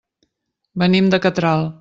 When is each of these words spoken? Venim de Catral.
Venim 0.85 1.13
de 1.15 1.21
Catral. 1.29 1.71